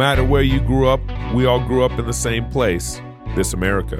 [0.00, 0.98] matter where you grew up,
[1.34, 3.02] we all grew up in the same place
[3.36, 3.96] this America.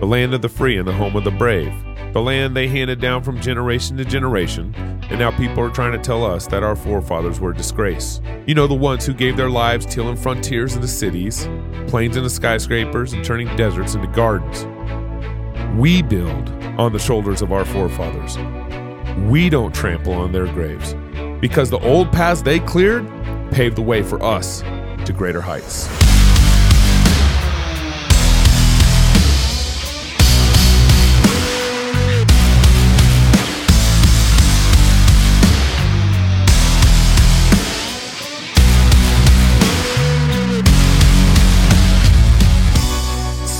[0.00, 1.72] The land of the free and the home of the brave.
[2.12, 4.74] The land they handed down from generation to generation,
[5.08, 8.20] and now people are trying to tell us that our forefathers were a disgrace.
[8.46, 11.48] You know, the ones who gave their lives tilling frontiers into cities,
[11.86, 14.66] plains into skyscrapers, and turning deserts into gardens.
[15.78, 16.48] We build
[16.80, 18.36] on the shoulders of our forefathers.
[19.30, 20.96] We don't trample on their graves
[21.40, 23.06] because the old paths they cleared
[23.52, 24.64] paved the way for us
[25.04, 25.88] to greater heights.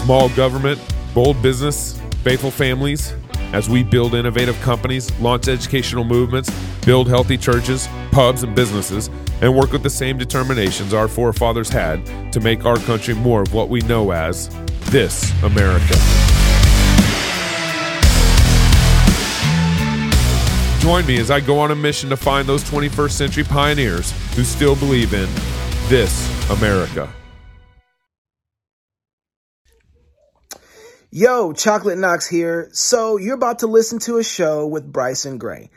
[0.04, 0.78] Small government,
[1.14, 3.14] bold business, faithful families,
[3.54, 6.50] as we build innovative companies, launch educational movements,
[6.84, 9.08] build healthy churches, pubs, and businesses,
[9.42, 13.54] and work with the same determinations our forefathers had to make our country more of
[13.54, 14.48] what we know as
[14.90, 15.94] this America.
[20.80, 24.42] Join me as I go on a mission to find those 21st century pioneers who
[24.42, 25.28] still believe in
[25.88, 27.08] this America.
[31.16, 32.68] Yo, Chocolate Knox here.
[32.72, 35.70] So, you're about to listen to a show with Bryson Gray.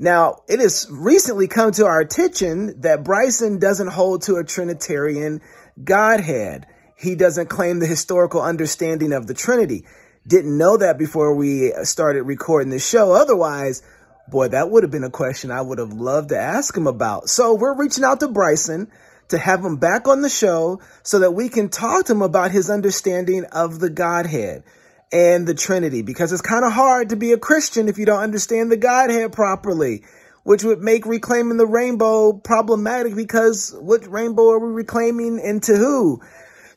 [0.00, 5.42] Now, it has recently come to our attention that Bryson doesn't hold to a Trinitarian
[5.84, 6.66] Godhead.
[6.98, 9.86] He doesn't claim the historical understanding of the Trinity.
[10.26, 13.12] Didn't know that before we started recording this show.
[13.12, 13.84] Otherwise,
[14.26, 17.28] boy, that would have been a question I would have loved to ask him about.
[17.28, 18.90] So, we're reaching out to Bryson
[19.28, 22.50] to have him back on the show so that we can talk to him about
[22.50, 24.64] his understanding of the Godhead
[25.12, 28.22] and the Trinity because it's kind of hard to be a Christian if you don't
[28.22, 30.04] understand the Godhead properly,
[30.44, 35.76] which would make reclaiming the rainbow problematic because what rainbow are we reclaiming and to
[35.76, 36.20] who?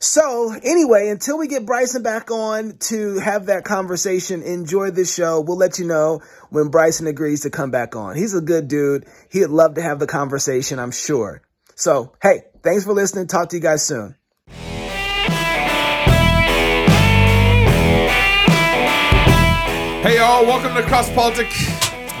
[0.00, 5.40] So, anyway, until we get Bryson back on to have that conversation, enjoy this show.
[5.40, 8.14] We'll let you know when Bryson agrees to come back on.
[8.14, 9.06] He's a good dude.
[9.30, 11.40] He'd love to have the conversation, I'm sure.
[11.74, 13.28] So, hey, thanks for listening.
[13.28, 14.14] Talk to you guys soon.
[20.14, 21.48] Hey, y'all, welcome to Cross Politic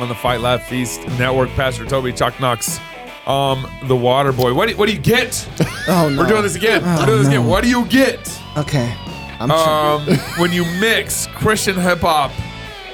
[0.00, 1.48] on the Fight Laugh Feast Network.
[1.50, 2.80] Pastor Toby Chuck Knox,
[3.24, 4.52] um, the water boy.
[4.52, 5.48] What do, what do you get?
[5.86, 6.20] Oh, no.
[6.22, 6.82] We're doing this again.
[6.84, 7.34] Oh, We're doing this no.
[7.34, 7.46] again.
[7.46, 8.18] What do you get
[8.56, 8.92] Okay.
[9.38, 10.06] I'm um,
[10.38, 12.32] when you mix Christian hip hop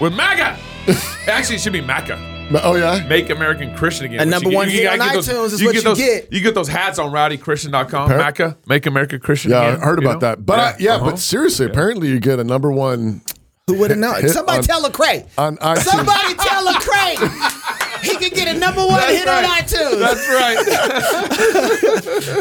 [0.02, 0.58] with MAGA?
[1.28, 2.18] Actually, it should be MACA.
[2.62, 4.20] Oh yeah, Make American Christian again.
[4.20, 5.88] And Which number one hit gotta on get those- iTunes is you what get you
[5.88, 6.30] those, get.
[6.30, 8.10] You get those hats on rowdychristian.com.
[8.10, 9.80] Appar- MACA, Make America Christian yeah, again.
[9.80, 10.28] I heard you about know?
[10.28, 10.44] that.
[10.44, 11.12] But yeah, yeah uh-huh.
[11.12, 13.22] but seriously, apparently you get a number one
[13.70, 14.28] Who would have known?
[14.40, 15.26] Somebody on- tell Lecrae.
[15.38, 15.82] on iTunes.
[15.82, 18.02] Somebody tell Lecrae.
[18.02, 19.98] he could get a number one hit on iTunes.
[20.00, 20.28] That's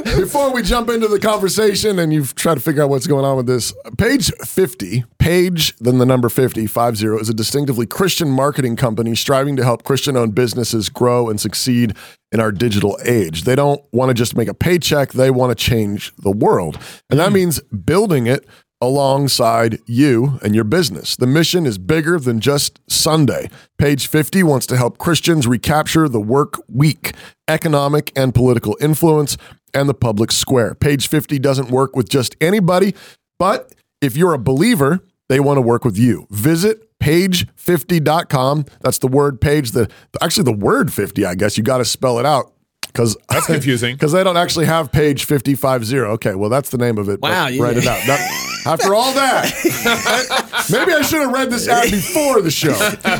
[0.06, 0.16] right.
[0.20, 3.38] Before we jump into the conversation and you've tried to figure out what's going on
[3.38, 8.76] with this, page 50, page, then the number 50, 50, is a distinctively Christian marketing
[8.76, 11.96] company striving to help Christian owned businesses grow and succeed
[12.32, 13.44] in our digital age.
[13.44, 16.80] They don't want to just make a paycheck, they want to change the world.
[17.10, 17.36] And that hmm.
[17.36, 18.46] means building it
[18.82, 21.16] alongside you and your business.
[21.16, 23.50] The mission is bigger than just Sunday.
[23.78, 27.14] Page 50 wants to help Christians recapture the work week,
[27.48, 29.38] economic and political influence,
[29.74, 30.76] and the public square.
[30.76, 32.96] Page 50 doesn't work with just anybody,
[33.38, 36.26] but if you're a believer, they want to work with you.
[36.30, 38.66] Visit page50.com.
[38.82, 39.90] That's the word page, the
[40.22, 41.58] actually the word 50, I guess.
[41.58, 42.52] You got to spell it out.
[42.94, 43.96] Because That's confusing.
[43.96, 45.98] Because they don't actually have page 550.
[46.00, 47.22] Okay, well, that's the name of it.
[47.22, 48.06] Wow, you- Write it out.
[48.08, 49.46] That- after all that,
[50.70, 52.74] maybe I should have read this ad before the show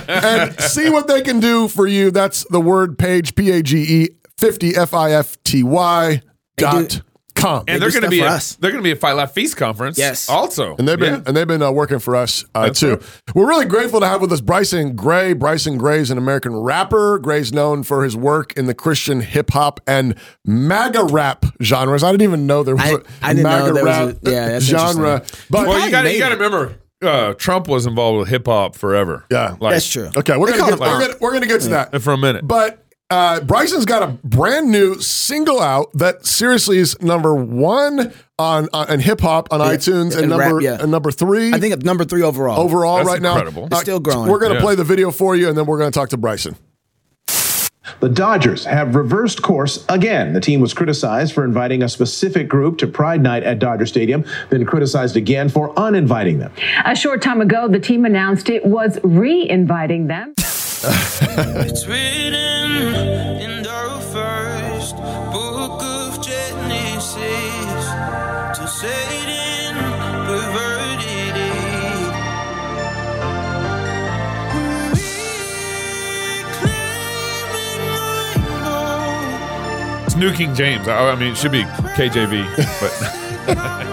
[0.08, 2.12] and see what they can do for you.
[2.12, 6.22] That's the word page, P A G E 50 F I F T Y
[6.58, 7.02] dot
[7.40, 7.64] com.
[7.68, 8.56] And They they're going to be for a, us.
[8.56, 9.98] they're going to be a Fight Laugh Feast conference.
[9.98, 10.30] Yes.
[10.30, 11.22] Also, And they've been Yeah.
[11.26, 12.92] and they've been uh, working for us uh, too.
[12.96, 13.02] right.
[13.36, 15.34] We're really grateful to have with us Bryson Gray.
[15.34, 17.20] Bryson Gray is an American rapper.
[17.20, 22.04] Gray's known for his work in the Christian hip hop and MAGA rap genres.
[22.04, 24.18] I didn't even know there was I- a I didn't know MAGA there was rap
[24.26, 25.24] a- yeah, genre.
[25.50, 28.46] But well, you got to you got to remember, uh, Trump was involved with hip
[28.46, 29.26] hop forever.
[29.32, 29.56] Yeah.
[29.60, 30.10] like, That's true.
[30.18, 32.02] okay, we're gonna call get we're gonna, we're gonna get to that.
[32.02, 37.00] For a minute, But uh, Bryson's got a brand new single out that seriously is
[37.02, 40.78] number one on, on in hip hop on iTunes and, and rap, number yeah.
[40.80, 41.52] and number three.
[41.52, 42.60] I think it's number three overall.
[42.60, 43.64] overall That's right incredible.
[43.64, 43.78] now.
[43.78, 44.30] It's still growing.
[44.30, 44.64] We're going to Yeah.
[44.64, 46.56] play the video for you, and then we're going to talk to Bryson.
[48.02, 50.34] The Dodgers have reversed course again.
[50.34, 54.24] The team was criticized for inviting a specific group to Pride Night at Dodger Stadium,
[54.52, 56.54] then criticized again for uninviting them.
[56.86, 60.36] A short time ago, the team announced it was re inviting them.
[60.82, 62.96] It's written
[63.42, 67.86] in the first book of Genesis.
[68.58, 69.76] To Satan
[70.26, 72.16] perverted it.
[80.06, 80.88] It's New King James.
[80.88, 82.46] I, I mean, it should be KJV,
[82.80, 83.86] but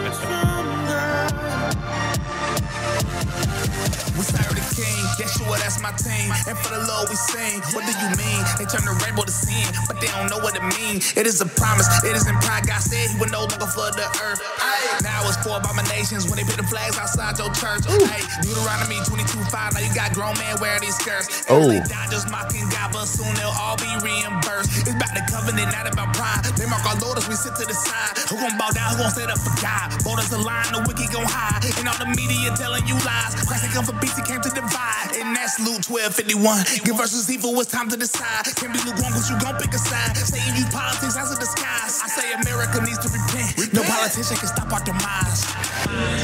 [5.86, 6.34] my team.
[6.50, 7.62] And for the Lord we sing.
[7.70, 8.42] What do you mean?
[8.58, 11.14] They turn the rainbow to sin, but they don't know what it means.
[11.14, 12.66] It is a promise, it is in pride.
[12.66, 14.42] God said he would no longer flood the earth.
[14.58, 17.86] Ay, now it's four abominations when they put the flags outside your church.
[17.86, 19.74] Hey, Deuteronomy 22 5.
[19.74, 21.46] Now you got grown men wearing these skirts.
[21.46, 21.70] Oh.
[21.70, 24.82] They die just mocking God, but soon they'll all be reimbursed.
[24.82, 26.42] It's about the covenant, not about pride.
[26.58, 28.18] They mark our Lord as we sit to the side.
[28.26, 28.98] Who gon' bow down?
[28.98, 29.94] Who gon' stand up for God?
[30.02, 31.62] Borders the line, the wicked gon' hide.
[31.78, 33.38] And all the media telling you lies.
[33.46, 35.14] Christ ain't come for peace, he came to divide.
[35.14, 36.64] And that's Luke 12 51.
[36.84, 38.44] Good versus evil, it's time to decide.
[38.56, 40.16] Can't be lukewarm, but you gon' pick a side.
[40.16, 42.00] Satan use politics as a disguise.
[42.02, 43.72] I say America needs to repent.
[43.74, 45.44] No politician can stop our demise.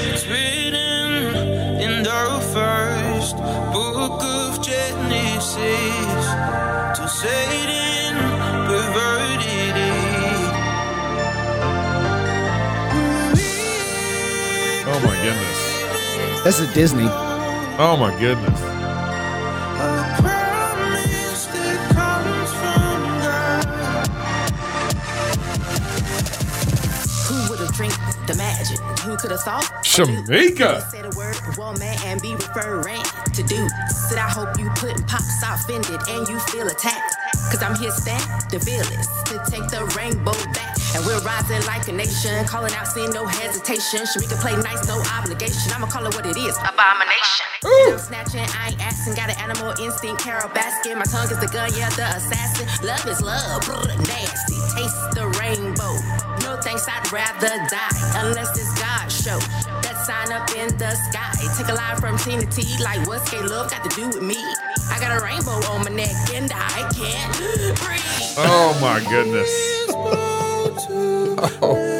[0.08, 3.36] It's written in the first
[3.72, 6.24] book of Genesis
[6.96, 8.16] to Satan
[8.66, 10.12] perverted it.
[14.88, 16.44] oh my goodness.
[16.44, 17.08] That's a Disney.
[17.78, 18.71] Oh my goodness.
[29.12, 29.68] Who could have thought?
[29.84, 30.88] Shamika.
[30.88, 33.04] Say the word woman and be referring
[33.36, 33.68] to do.
[34.08, 37.12] Said I hope you putting pops offended and you feel attacked.
[37.52, 40.80] Cause I'm here stand the fearless to take the rainbow back.
[40.96, 44.08] And we're rising like a nation, calling out sin, no hesitation.
[44.08, 45.68] Shamika play nice, no obligation.
[45.76, 46.56] I'ma call it what it is.
[46.64, 47.44] Abomination.
[47.68, 49.12] I'm snatching, I ain't asking.
[49.12, 50.96] Got an animal instinct, Carole Baskin.
[50.96, 52.64] My tongue is the gun, yeah, the assassin.
[52.80, 54.56] Love is love, brr, nasty.
[54.72, 56.00] Taste the rainbow.
[56.40, 57.92] No thanks, I'd rather die.
[58.24, 58.71] Unless it's.
[60.22, 61.32] That up in the sky.
[61.58, 62.62] Take a line from Tina T.
[62.80, 64.36] Like, what's gay love got to do with me?
[64.88, 67.36] I got a rainbow on my neck and I can't
[67.80, 68.36] breathe.
[68.38, 69.50] Oh my goodness.
[69.88, 70.52] Wow.
[71.60, 71.91] Oh.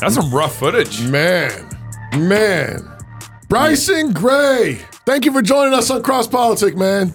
[0.00, 1.02] That's some rough footage.
[1.02, 1.68] Man,
[2.16, 2.88] man.
[3.48, 4.74] Bryson Gray,
[5.06, 7.12] thank you for joining us on Cross Politic, man.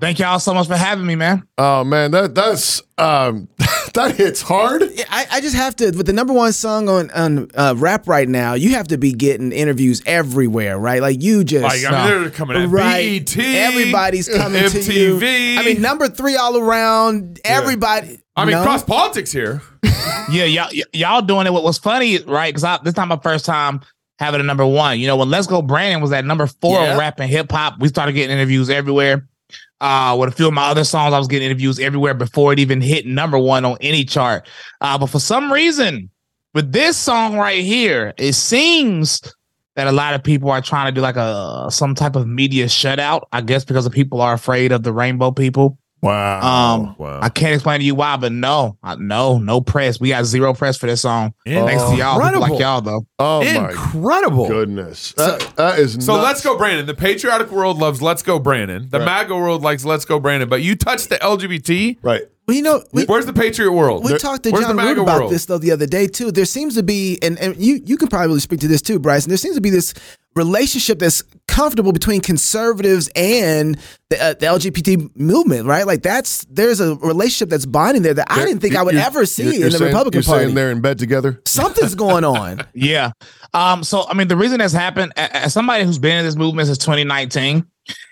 [0.00, 1.46] Thank y'all so much for having me, man.
[1.58, 3.48] Oh man, that that's um
[3.94, 4.82] that hits hard.
[5.08, 8.28] I, I just have to with the number one song on on uh, rap right
[8.28, 8.54] now.
[8.54, 11.00] You have to be getting interviews everywhere, right?
[11.02, 13.24] Like you just Like, I mean, they're coming at right.
[13.24, 15.16] BET, Everybody's coming to you.
[15.58, 17.40] I mean, number three all around.
[17.44, 18.20] Everybody.
[18.36, 18.62] I mean, No?
[18.62, 19.62] cross politics here.
[20.30, 21.52] Yeah, y'all, y- y'all doing it.
[21.52, 22.54] What was funny, right?
[22.54, 23.80] Because this time my first time
[24.20, 25.00] having a number one.
[25.00, 26.92] You know, when Let's Go Brandon was at number four Yeah.
[26.92, 29.26] on rap and hip hop, we started getting interviews everywhere.
[29.80, 32.58] Uh, with a few of my other songs, I was getting interviews everywhere before it
[32.58, 34.46] even hit number one on any chart.
[34.80, 36.10] Uh, but for some reason,
[36.52, 39.22] with this song right here, it seems
[39.76, 42.66] that a lot of people are trying to do like a some type of media
[42.66, 43.22] shutout.
[43.32, 45.78] I guess because the people are afraid of the rainbow people.
[46.02, 46.74] Wow.
[46.74, 47.20] Um, wow.
[47.22, 50.00] I can't explain to you why, but no, uh, no, no press.
[50.00, 51.34] We got zero press for this song.
[51.46, 53.06] Thanks to y'all, people like y'all though.
[53.18, 54.48] oh my Incredible.
[54.48, 55.12] goodness.
[55.12, 56.24] That, that is So nuts.
[56.24, 56.86] let's go, Brandon.
[56.86, 58.88] The patriotic world loves Let's Go, Brandon.
[58.90, 59.04] The Right.
[59.04, 60.48] MAGA world likes Let's Go, Brandon.
[60.48, 61.98] But you touch the LGBT.
[62.02, 62.22] Right.
[62.48, 64.02] Well, you know, we, Where's the patriot world?
[64.04, 65.32] we talked to Where's John the Root about world?
[65.32, 66.32] this though the other day too.
[66.32, 69.28] There seems to be, and, and you you could probably speak to this too, Bryson.
[69.28, 69.94] There seems to be this
[70.34, 73.76] relationship that's comfortable between conservatives and
[74.08, 75.86] the, uh, the LGBT movement, right?
[75.86, 79.26] Like that's there's a relationship that's bonding there that I didn't think I would ever
[79.26, 80.44] see you're- in you're the saying- Republican you're Party.
[80.44, 81.40] saying they're in bed together.
[81.46, 82.64] Something's going on.
[82.74, 83.10] Yeah.
[83.52, 83.82] Um.
[83.84, 86.78] So I mean, the reason that's happened, as somebody who's been in this movement since
[86.78, 87.64] 2019,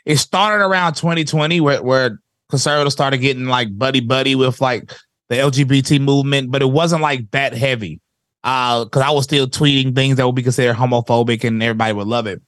[0.04, 4.92] it started around 2020, where where conservatives started getting like buddy buddy with like
[5.28, 8.00] the LGBT movement, but it wasn't like that heavy.
[8.44, 12.06] Uh, because I was still tweeting things that would be considered homophobic, and everybody would
[12.06, 12.40] love it.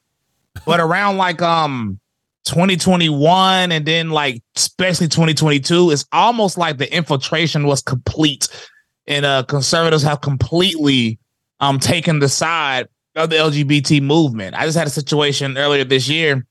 [0.65, 1.99] But around like um
[2.45, 8.49] 2021 and then like especially 2022 it's almost like the infiltration was complete
[9.07, 11.19] and uh conservatives have completely
[11.61, 14.55] um taken the side of the LGBT movement.
[14.55, 16.47] I just had a situation earlier this year,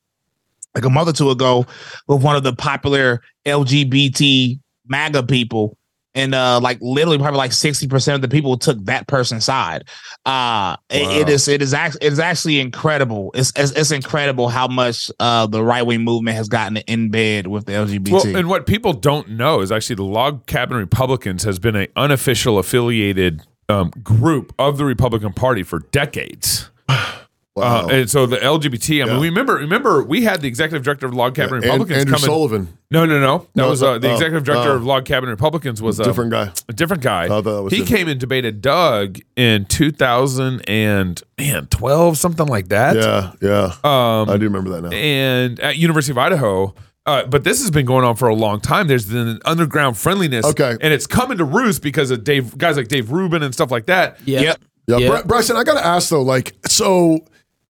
[0.75, 1.65] like a month or two ago,
[2.07, 5.77] with one of the popular LGBT MAGA people.
[6.15, 9.83] And uh, like literally, probably like sixty percent of the people took that person's side.
[10.25, 11.33] Uh, it- it Wow.
[11.33, 13.31] is it is actually it is actually incredible.
[13.35, 17.45] It's it's, it's incredible how much uh the right wing movement has gotten in bed
[17.47, 18.11] with the LGBT.
[18.11, 21.87] Well, and what people don't know is actually the Log Cabin Republicans has been an
[21.95, 26.69] unofficial affiliated um, group of the Republican Party for decades.
[27.55, 27.87] Wow.
[27.87, 29.19] Uh, and so the LGBT, I mean, Yeah.
[29.19, 32.25] we remember, remember, we had the executive director of Log Cabin And- Republicans Andrew coming.
[32.25, 32.77] Sullivan.
[32.91, 33.39] No, no, no.
[33.55, 34.75] That No, was uh, the oh, executive director oh.
[34.75, 36.51] of Log Cabin Republicans was uh, Different guy.
[36.69, 37.27] a different guy.
[37.29, 37.85] Oh, he him.
[37.85, 42.95] came and debated Doug in 2000 and man 12 something like that.
[42.95, 43.63] Yeah, yeah.
[43.83, 44.89] Um, I do remember that now.
[44.95, 46.73] and at University of Idaho.
[47.05, 48.87] Uh, but this has been going on for a long time.
[48.87, 50.77] There's been an underground friendliness, Okay.
[50.79, 53.87] and it's coming to roost because of Dave guys like Dave Rubin and stuff like
[53.87, 54.17] that.
[54.25, 54.41] Yeah.
[54.41, 54.61] yep.
[54.87, 55.07] Yeah, Yeah.
[55.09, 57.19] Bry- Bryson, I got to ask though, like, so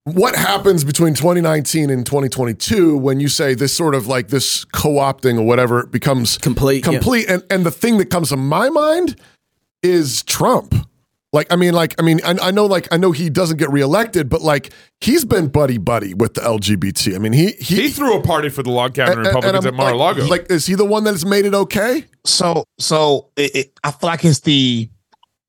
[0.04, 5.38] what happens between 2019 and 2022 when you say this sort of like this co-opting
[5.38, 6.92] or whatever becomes Complete, yeah.
[6.92, 9.16] complete, and and the thing that comes to my mind
[9.82, 10.74] is Trump.
[11.32, 13.70] Like, I mean, like, I mean, I, I know, like, I know he doesn't get
[13.70, 17.14] reelected, but like, he's been buddy buddy with the LGBT.
[17.14, 19.36] I mean, he he, He threw a party for the log cabin and- and- and
[19.36, 20.22] Republicans at Mar-a-Lago.
[20.22, 22.04] Like, like, is he the one that's made it okay?
[22.26, 24.90] so so it, it, I feel like it's the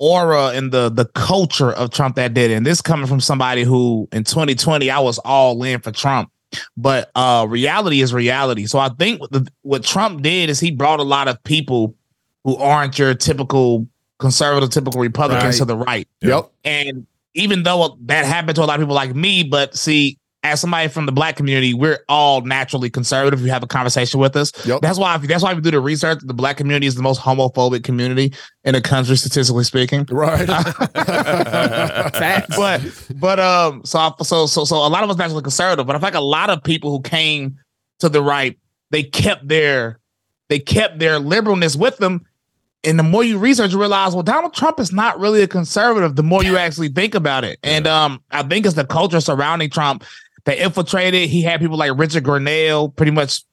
[0.01, 2.55] aura and the the culture of Trump that did it.
[2.55, 6.31] And this coming from somebody who in 2020 I was all in for Trump.
[6.75, 8.65] But uh reality is reality.
[8.65, 11.95] So I think what, the, what Trump did is he brought a lot of people
[12.43, 15.57] who aren't your typical conservative, typical Republicans Right.
[15.59, 16.07] to the right.
[16.21, 16.51] Yep.
[16.65, 17.05] And
[17.35, 20.87] even though that happened to a lot of people like me, but see, as somebody
[20.87, 23.39] from the black community, we're all naturally conservative.
[23.39, 24.81] If you have a conversation with us, Yep.
[24.81, 25.17] that's why.
[25.17, 26.19] That's why we do the research.
[26.23, 28.33] The black community is the most homophobic community
[28.63, 30.07] in the country, statistically speaking.
[30.09, 30.47] Right.
[32.55, 32.81] but
[33.15, 36.07] but um, so so so so a lot of us naturally conservative, but I feel
[36.07, 37.57] like a lot of people who came
[37.99, 38.57] to the right,
[38.89, 39.99] they kept their
[40.49, 42.25] they kept their liberalness with them.
[42.83, 46.15] And the more you research, you realize, well, Donald Trump is not really a conservative.
[46.15, 49.69] The more you actually think about it, and um, I think it's the culture surrounding
[49.69, 50.03] Trump
[50.45, 51.29] that infiltrated.
[51.29, 53.43] He had people like Richard Grenell pretty much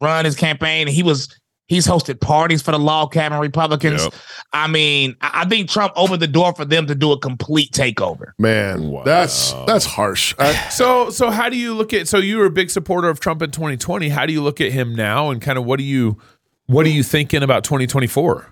[0.00, 0.86] run his campaign.
[0.88, 1.34] He was
[1.66, 4.02] he's hosted parties for the log cabin Republicans.
[4.04, 4.14] Yep.
[4.52, 7.70] I mean, I I think Trump opened the door for them to do a complete
[7.72, 8.32] takeover.
[8.38, 9.04] Man, Wow.
[9.04, 10.34] that's that's harsh.
[10.38, 12.08] I- So, so how do you look at?
[12.08, 14.08] So you were a big supporter of Trump in 2020.
[14.08, 16.18] How do you look at him now, and kind of what do you,
[16.66, 18.48] what are you thinking about 2024?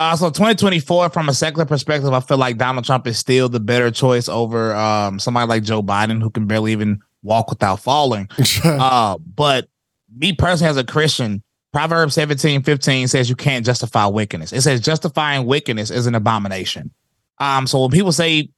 [0.00, 3.58] Uh, so 2024, from a secular perspective, I feel like Donald Trump is still the
[3.58, 8.28] better choice over um, somebody like Joe Biden, who can barely even walk without falling.
[8.64, 9.68] uh, but
[10.16, 14.52] me personally, as a Christian, Proverbs 17, 15 says you can't justify wickedness.
[14.52, 16.92] It says justifying wickedness is an abomination.
[17.38, 18.50] Um, so when people say,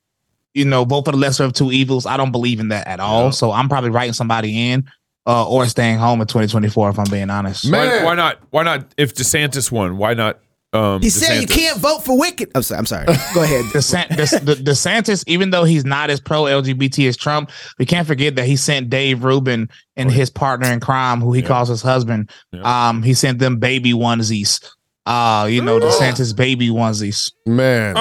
[0.53, 3.01] you know, vote for the lesser of two evils, I don't believe in that at
[3.01, 3.33] all.
[3.33, 4.91] So I'm probably writing somebody in
[5.27, 7.69] uh, or staying home in 2024, if I'm being honest.
[7.69, 7.89] Man.
[7.89, 8.39] Why, why not?
[8.51, 8.87] Why not?
[8.97, 10.41] If DeSantis won, why not?
[10.73, 12.51] Um, He said you can't vote for wicked.
[12.55, 12.79] I'm sorry.
[12.79, 13.07] I'm sorry.
[13.35, 13.65] Go ahead.
[13.73, 18.07] DeSan- Des- De- DeSantis, even though he's not as pro LGBT as Trump, we can't
[18.07, 21.83] forget that he sent Dave Rubin and his partner in crime, who he calls his
[21.83, 22.31] husband.
[22.63, 24.65] Um, he sent them baby onesies.
[25.07, 27.33] Uh, you know, DeSantis baby onesies.
[27.47, 27.95] Man,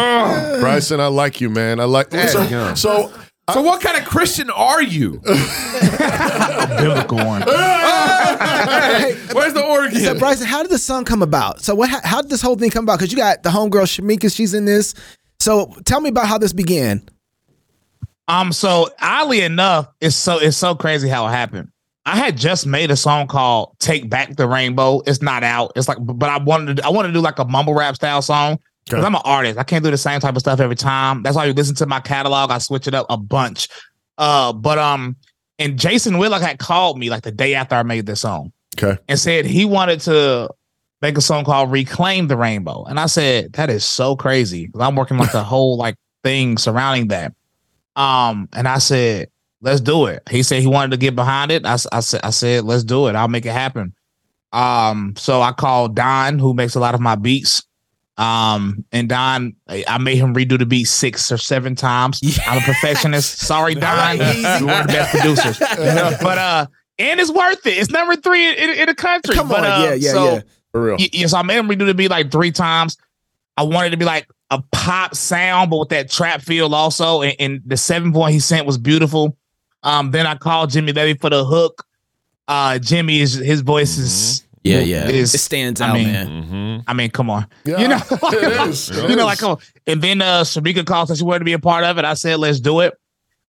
[0.60, 1.80] Bryson, I like you, man.
[1.80, 2.12] I like.
[2.12, 3.12] So, so
[3.52, 5.20] So, what kind of Christian are you?
[6.78, 7.44] Biblical one.
[8.40, 10.00] Where's the organ?
[10.00, 11.62] So Bryson, how did the song come about?
[11.62, 11.90] So what?
[12.06, 13.00] How did this whole thing come about?
[13.00, 14.94] Because you got the homegirl Shamika, she's in this.
[15.40, 17.08] So tell me about how this began.
[18.28, 21.70] Um, so oddly enough, it's so it's so crazy how it happened.
[22.06, 25.74] I had just made a song called "Take Back the Rainbow." It's not out.
[25.76, 28.22] It's like, but I wanted to, I wanted to do like a mumble rap style
[28.22, 29.58] song because I'm an artist.
[29.60, 31.24] I can't do the same type of stuff every time.
[31.24, 32.52] That's why you listen to my catalog.
[32.52, 33.68] I switch it up a bunch.
[34.18, 35.16] Uh, but um,
[35.60, 38.98] and Jason Whitlock had called me like the day after I made this song okay,
[39.08, 40.50] and said he wanted to
[41.02, 42.86] make a song called Reclaim the Rainbow.
[42.86, 44.70] And I said, that is so crazy.
[44.80, 47.34] I'm working like the whole like thing surrounding that.
[47.96, 49.30] Um, and I said,
[49.62, 50.24] let's do it.
[50.30, 51.66] He said he wanted to get behind it.
[51.66, 53.16] I, I said, I said, let's do it.
[53.16, 53.94] I'll make it happen.
[54.52, 57.64] Um, so I called Don, who makes a lot of my beats.
[58.20, 62.22] Um, and Don, I made him redo the beat six or seven times.
[62.46, 63.40] I'm a perfectionist.
[63.40, 64.18] Sorry, Don.
[64.18, 65.60] You're one of the best producers.
[66.22, 66.68] but uh,
[67.00, 67.78] and it's worth it.
[67.78, 69.36] It's number three in, in, in the country.
[69.36, 70.42] Come but, on, uh, yeah, yeah, so, yeah.
[70.74, 70.98] for real.
[71.00, 72.98] Y- Yes, I made him redo the beat like three times.
[73.56, 77.22] I wanted it to be like a pop sound, but with that trap feel also.
[77.22, 79.38] And, and the seven point he sent was beautiful.
[79.84, 81.86] Um, then I called Jimmy Levy for the hook.
[82.50, 84.44] Uh, Jimmy is his voice is.
[84.70, 85.08] Yeah, yeah.
[85.10, 86.28] It is- it stands I out, mean, man.
[86.28, 86.90] Mm-hmm.
[86.90, 87.48] I mean, come on.
[87.66, 88.90] Yeah, you know, it is.
[89.10, 89.58] You know, like, come on.
[89.88, 92.06] And then uh, Shamika called, said she wanted to be a part of it.
[92.06, 92.94] I said, let's do it.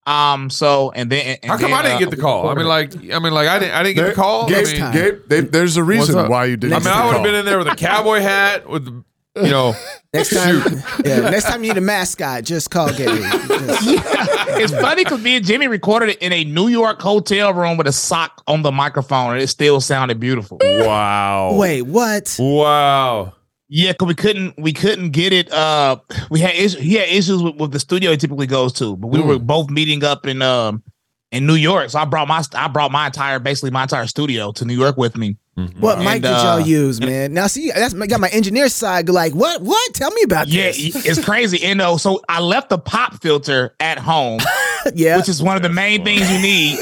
[0.06, 0.48] Um.
[0.48, 2.48] So and then and How come then, I didn't uh, get the call?
[2.48, 4.48] I mean, like, I mean, like, I didn't, I didn't get the call.
[4.48, 6.74] Gabe, I mean, Gabe, they, there's a reason why you didn't.
[6.74, 9.04] I mean, I would have been in there with a cowboy hat with, the,
[9.36, 9.74] you know,
[10.12, 10.60] Next time,
[11.04, 13.20] yeah, next time you need a mascot, just call Gary.
[13.48, 17.76] Just- it's funny because me and Jimmy recorded it in a New York hotel room
[17.76, 20.58] with a sock on the microphone, and it still sounded beautiful.
[20.60, 21.54] wow.
[21.54, 22.34] Wait, what?
[22.40, 23.34] Wow.
[23.68, 25.52] Yeah, because we couldn't we couldn't get it.
[25.52, 26.80] Uh, we had issues.
[26.80, 29.70] He had issues with, with the studio he typically goes to, but we were both
[29.70, 30.82] meeting up in um
[31.32, 31.90] in New York.
[31.90, 34.96] So I brought my I brought my entire basically my entire studio to New York
[34.96, 35.36] with me.
[35.78, 37.34] What And, mic did uh, y'all use, man?
[37.34, 39.10] Now, see, that's got my engineer side.
[39.10, 39.60] Like, what?
[39.60, 39.92] What?
[39.94, 41.04] Tell me about Yeah, this.
[41.06, 41.58] it's crazy.
[41.58, 44.40] You uh, know, so I left the pop filter at home,
[44.94, 46.78] yeah, which is one of the main things you need.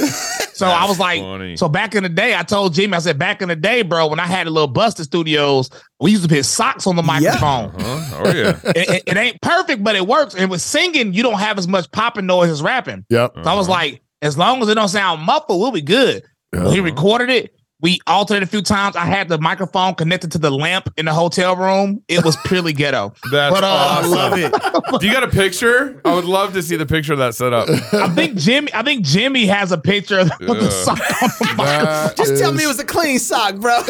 [0.55, 1.57] So I was like, funny.
[1.57, 4.07] so back in the day, I told Jimmy, I said, back in the day, bro,
[4.09, 7.71] when I had a little Buster Studios, we used to put socks on the microphone.
[7.77, 8.11] Huh?
[8.15, 8.61] Oh, yeah.
[8.77, 10.35] it, it- it ain't perfect, but it works.
[10.37, 13.05] And with singing, you don't have as much popping noise as rapping.
[13.09, 13.33] Yep.
[13.43, 16.23] So I was like, as long as it don't sound muffled, we'll be good.
[16.53, 17.55] Well, he recorded it.
[17.81, 18.97] We altered it a few times.
[18.97, 22.03] I had the microphone connected to the lamp in the hotel room.
[22.09, 23.15] It was purely ghetto.
[23.31, 24.13] That's But, uh, awesome.
[24.15, 25.01] I love it.
[25.01, 26.01] Do you got a picture?
[26.05, 27.69] I would love to see the picture of that setup.
[27.93, 28.75] I think Jimmy.
[28.75, 31.85] I think Jimmy has a picture of the, the sock on the microphone.
[31.85, 33.79] That just tell me it was a clean sock, bro.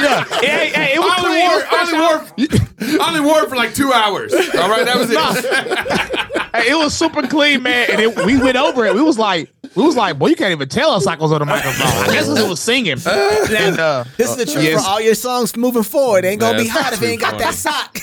[0.00, 1.50] Yeah, hey, hey, it was I only clean.
[1.50, 4.32] wore, I only wore, I only wore it for like two hours.
[4.32, 6.29] All right, that was it.
[6.52, 7.90] Hey, it was super clean, man.
[7.90, 8.94] And it, we went over it.
[8.94, 11.46] We was like, we was like, boy, you can't even tell us cycles on the
[11.46, 11.86] microphone.
[11.86, 12.98] I guess 'cause it was singing.
[13.50, 14.82] And uh, this is the trick yes.
[14.84, 16.24] for all your songs moving forward.
[16.24, 17.96] Ain't gonna be hot if you ain't got too that sock.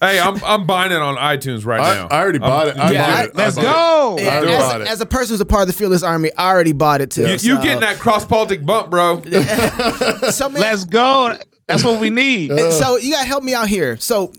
[0.00, 2.08] hey, I'm I'm buying it on iTunes right I, now.
[2.10, 2.76] I already bought it.
[2.78, 3.36] I Yeah, bought I- it.
[3.36, 4.18] let's I bought go.
[4.18, 4.86] I as, bought it.
[4.88, 7.22] as a person who's a part of the Fearless Army, I already bought it too.
[7.22, 9.22] You, you getting that cross politic bump, bro?
[10.30, 11.36] So man, Let's go.
[11.68, 12.50] That's what we need.
[12.50, 13.96] And so you gotta help me out here.
[13.98, 14.32] So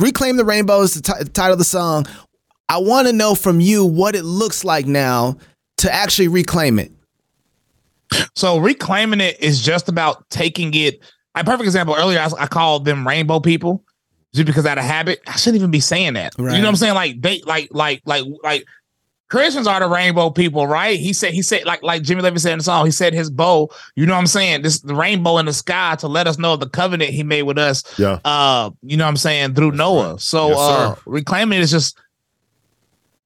[0.00, 2.06] reclaim the rainbow is the ti- title of the song.
[2.68, 5.38] I want to know from you what it looks like now
[5.78, 6.92] to actually reclaim it.
[8.34, 11.00] So reclaiming it is just about taking it.
[11.34, 11.94] A perfect example.
[11.96, 13.84] Earlier, I, I called them rainbow people
[14.34, 15.20] just because out of habit.
[15.26, 16.34] I shouldn't even be saying that.
[16.38, 16.54] Right.
[16.54, 16.94] You know what I'm saying?
[16.94, 18.64] Like they, like, like, like, like.
[19.30, 20.98] Christians are the rainbow people, right?
[20.98, 23.28] He said, he said, like, like Jimmy Levy said in the song, he said his
[23.28, 24.62] bow, you know what I'm saying?
[24.62, 27.58] This the rainbow in the sky to let us know the covenant he made with
[27.58, 27.84] us.
[27.98, 28.20] Yeah.
[28.24, 30.18] Uh, you know what I'm saying, through Noah.
[30.18, 31.98] So Yes, uh reclaiming it is just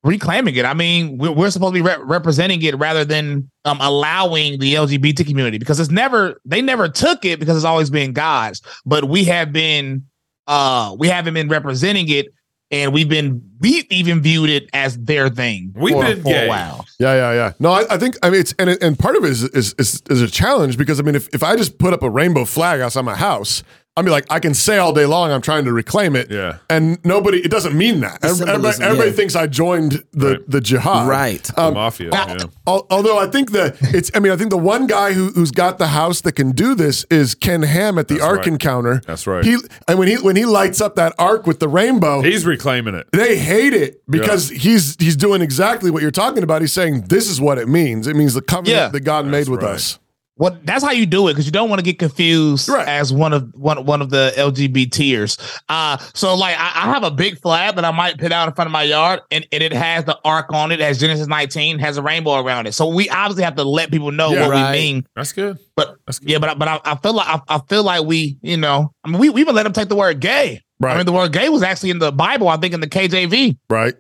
[0.04, 0.64] reclaiming it.
[0.64, 4.74] I mean, we're, we're supposed to be re- representing it rather than um, allowing the
[4.74, 9.04] LGBT community because it's never they never took it because it's always been God's, but
[9.04, 10.06] we have been
[10.48, 12.26] uh we haven't been representing it
[12.72, 15.72] and we've been we've even viewed it as their thing.
[15.76, 16.46] We've for, been for gay.
[16.46, 16.84] a while.
[16.98, 17.52] Yeah, yeah, yeah.
[17.60, 20.02] No, I, I think I mean it's and and part of it is, is is
[20.10, 22.80] is a challenge because I mean if, if I just put up a rainbow flag
[22.80, 23.62] outside my house,
[23.94, 26.30] I mean like I can say all day long I'm trying to reclaim it.
[26.30, 26.58] Yeah.
[26.70, 28.24] And nobody it doesn't mean that.
[28.24, 29.14] Everybody, everybody yeah.
[29.16, 30.50] thinks I joined the Right.
[30.50, 31.06] the jihad.
[31.08, 31.42] Right.
[31.44, 32.08] The Um, mafia.
[32.12, 32.44] al- yeah.
[32.66, 35.50] al- although I think the it's I mean I think the one guy who who's
[35.50, 38.46] got the house that can do this is Ken Ham at the That's Ark right.
[38.46, 39.02] Encounter.
[39.06, 39.44] That's right.
[39.44, 42.94] He and when he when he lights up that ark with the rainbow, He's reclaiming
[42.94, 43.08] it.
[43.12, 46.62] they hate it because he's he's doing exactly what you're talking about.
[46.62, 48.06] He's saying this is what it means.
[48.06, 48.88] It means the covenant Yeah.
[48.88, 49.74] that God made with right.
[49.74, 49.98] us.
[50.36, 52.88] Well, that's how you do it because you don't want to get confused Right.
[52.88, 55.60] as one of one one of the LGBTers.
[55.68, 58.54] Uh, so like I, I have a big flag that I might put out in
[58.54, 61.78] front of my yard, and, and it has the ark on it, as Genesis 19,
[61.78, 62.72] has a rainbow around it.
[62.72, 64.40] So we obviously have to let people know Yeah.
[64.46, 64.70] what Right.
[64.72, 65.06] we mean.
[65.14, 65.58] That's good.
[65.76, 66.30] But That's good.
[66.30, 68.92] yeah, but I- but I, I feel like I, I feel like we, you know,
[69.04, 70.60] I mean, we, we even let them take the word gay.
[70.80, 70.94] Right.
[70.94, 72.48] I mean, the word gay was actually in the Bible.
[72.48, 73.56] I think in the KJV.
[73.70, 73.94] Right.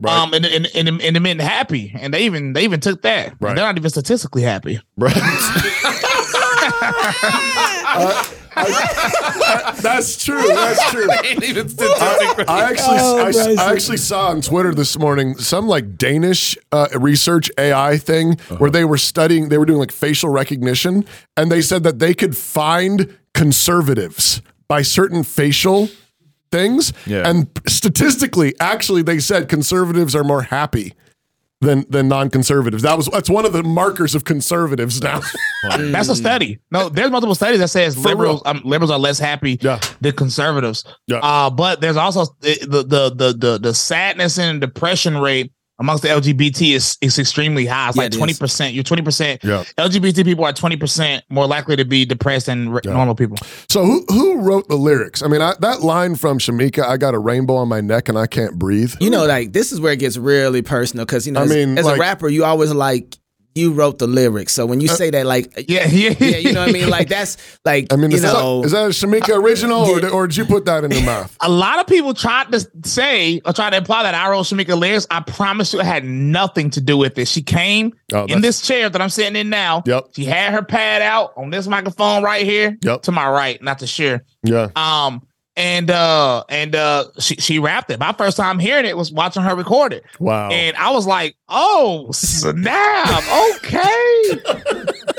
[0.00, 0.16] Right.
[0.16, 3.34] Um, and and and, and it meant happy, and they even they even took that.
[3.40, 3.54] Right.
[3.54, 4.80] They're not even statistically happy.
[4.96, 5.14] Right.
[9.82, 10.46] That's true.
[10.48, 11.08] That's true.
[11.10, 16.56] I, I actually, Oh, I, I actually saw on Twitter this morning some like Danish
[16.72, 21.04] uh, research AI thing where they were studying, they were doing like facial recognition,
[21.36, 25.88] and they said that they could find conservatives by certain facial
[26.52, 27.28] things, Yeah.
[27.28, 30.94] and statistically, actually, they said conservatives are more happy.
[31.62, 32.82] Than, than non-conservatives.
[32.84, 35.20] That was that's one of the markers of conservatives now.
[35.76, 36.58] That's a study.
[36.70, 39.78] No, there's multiple studies that says For liberals um, liberals are less happy Yeah.
[40.00, 40.86] than conservatives.
[41.06, 41.18] Yeah.
[41.18, 46.02] Uh, but there's also the the the the the, the sadness and depression rate amongst
[46.02, 47.88] the LGBT is is extremely high.
[47.88, 48.74] It's Yeah, like twenty percent.
[48.74, 49.42] You're twenty percent.
[49.42, 49.64] Yeah.
[49.78, 53.38] LGBT people are twenty percent more likely to be depressed than re- normal people.
[53.68, 55.22] So who who wrote the lyrics?
[55.22, 58.18] I mean, I, that line from Shamika, "I got a rainbow on my neck and
[58.18, 61.32] I can't breathe." You know, like this is where it gets really personal because you
[61.32, 63.16] know, I as, mean, as like- a rapper, you always like
[63.60, 64.52] you wrote the lyrics.
[64.52, 66.88] So when you say that, like, Yeah, yeah, yeah, you know what I mean.
[66.90, 70.08] Like that's like, I mean, you is, know, that, is that a Shamika original, or,
[70.08, 71.36] or did you put that in your mouth?
[71.40, 74.76] A lot of people tried to say or try to imply that I wrote Shamika
[74.78, 75.06] lyrics.
[75.10, 77.28] I promise you, it had nothing to do with it.
[77.28, 79.84] She came Oh, in this chair that I'm sitting in now.
[79.86, 80.08] Yep.
[80.16, 82.76] She had her pad out on this microphone right here.
[82.82, 83.02] Yep.
[83.02, 84.24] To my right, not to share.
[84.42, 84.68] Yeah.
[84.74, 85.22] Um,
[85.60, 88.00] and uh, and uh, she she rapped it.
[88.00, 90.04] My first time hearing it was watching her record it.
[90.18, 90.48] Wow.
[90.48, 93.22] And I was like, oh, snap.
[93.58, 93.78] Okay.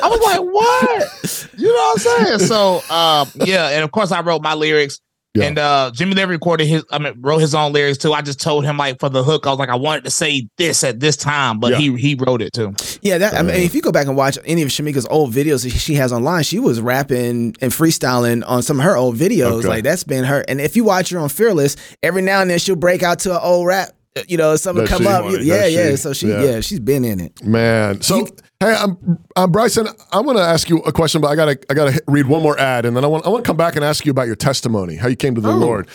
[0.04, 1.50] I was like, what?
[1.58, 2.40] You know what I'm saying?
[2.40, 3.70] So, uh, yeah.
[3.70, 5.00] And of course, I wrote my lyrics.
[5.34, 5.46] Yeah.
[5.46, 8.12] And uh, Jimmy Levy recorded his, I mean, wrote his own lyrics too.
[8.12, 10.48] I just told him like for the hook, I was like, I wanted to say
[10.58, 11.78] this at this time, but Yeah.
[11.78, 12.74] he he wrote it too.
[13.02, 15.64] Yeah, that I mean, if you go back and watch any of Shamika's old videos
[15.64, 19.60] that she has online, she was rapping and freestyling on some of her old videos.
[19.60, 19.68] Okay.
[19.70, 20.44] Like that's been her.
[20.50, 23.32] And if you watch her on Fearless, every now and then she'll break out to
[23.32, 23.92] an old rap.
[24.28, 25.24] You know, something Does come up.
[25.32, 25.76] Does Yeah, she?
[25.76, 25.96] yeah.
[25.96, 26.44] So she, Yeah.
[26.44, 26.60] yeah.
[26.60, 27.42] she's been in it.
[27.46, 28.28] Man, so
[28.62, 29.88] hey, I'm, I'm Bryson.
[30.14, 32.42] I'm going to ask you a question, but I gotta I gotta hit- read one
[32.42, 34.28] more ad, and then I want I want to come back and ask you about
[34.28, 35.58] your testimony, how you came to the oh.
[35.58, 35.90] Lord.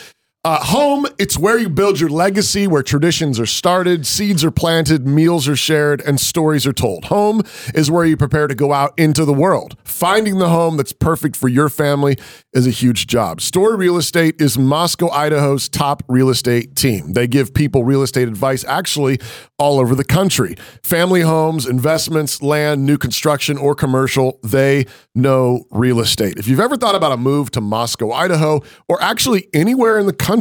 [0.47, 5.05] Uh, home, it's where you build your legacy, where traditions are started, seeds are planted,
[5.05, 7.07] meals are shared, and stories are told.
[7.07, 7.43] Home
[7.75, 9.77] is where you prepare to go out into the world.
[9.83, 12.17] Finding the home that's perfect for your family
[12.53, 13.41] is a huge job.
[13.41, 17.15] Story Real Estate is Moscow, Idaho's top real estate team.
[17.15, 19.19] They give people real estate advice actually
[19.59, 20.55] all over the country.
[20.85, 26.37] Family homes, investments, land, new construction, or commercial, they know real estate.
[26.37, 30.13] If you've ever thought about a move to Moscow, Idaho, or actually anywhere in the
[30.13, 30.36] country,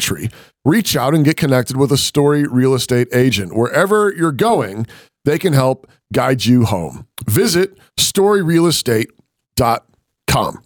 [0.64, 3.56] reach out and get connected with a Story Real Estate agent.
[3.56, 4.88] Wherever you're going,
[5.26, 7.08] they can help guide you home.
[7.28, 10.62] Visit storyrealestate.com.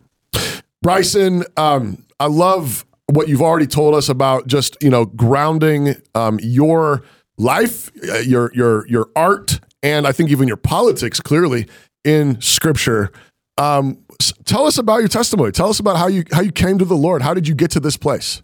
[0.81, 6.39] Bryson, um, I love what you've already told us about just you know grounding um,
[6.41, 7.03] your
[7.37, 11.67] life, uh, your your your art, and I think even your politics clearly
[12.03, 13.11] in Scripture.
[13.57, 13.99] Um,
[14.45, 15.51] tell us about your testimony.
[15.51, 17.21] Tell us about how you how you came to the Lord.
[17.21, 18.41] How did you get to this place?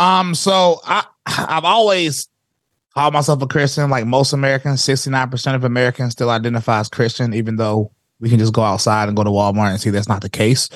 [0.00, 2.28] Um, so I I've always
[2.94, 4.82] called myself a Christian, like most Americans.
[4.82, 8.62] Sixty nine percent of Americans still identify as Christian, even though we can just go
[8.62, 10.68] outside and go to Walmart and see that's not the case.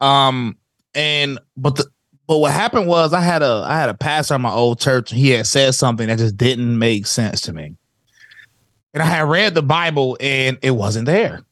[0.00, 0.56] Um,
[0.94, 1.86] and but the
[2.26, 5.12] but what happened was I had a I had a pastor in my old church.
[5.12, 7.76] And he had said something that just didn't make sense to me,
[8.94, 11.42] and I had read the Bible and it wasn't there.